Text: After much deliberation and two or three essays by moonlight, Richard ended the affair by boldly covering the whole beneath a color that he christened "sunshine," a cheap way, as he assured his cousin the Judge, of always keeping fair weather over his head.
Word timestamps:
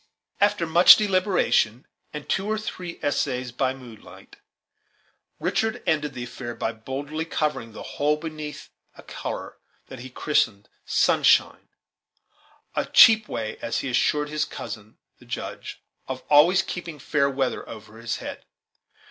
After 0.39 0.65
much 0.65 0.95
deliberation 0.95 1.85
and 2.11 2.27
two 2.27 2.47
or 2.47 2.57
three 2.57 2.97
essays 3.03 3.51
by 3.51 3.75
moonlight, 3.75 4.37
Richard 5.39 5.83
ended 5.85 6.15
the 6.15 6.23
affair 6.23 6.55
by 6.55 6.71
boldly 6.71 7.23
covering 7.23 7.73
the 7.73 7.83
whole 7.83 8.17
beneath 8.17 8.71
a 8.97 9.03
color 9.03 9.57
that 9.89 9.99
he 9.99 10.09
christened 10.09 10.69
"sunshine," 10.87 11.69
a 12.75 12.87
cheap 12.87 13.27
way, 13.27 13.57
as 13.61 13.81
he 13.81 13.89
assured 13.91 14.29
his 14.29 14.43
cousin 14.43 14.97
the 15.19 15.25
Judge, 15.25 15.83
of 16.07 16.23
always 16.31 16.63
keeping 16.63 16.97
fair 16.97 17.29
weather 17.29 17.69
over 17.69 17.99
his 17.99 18.15
head. 18.15 18.45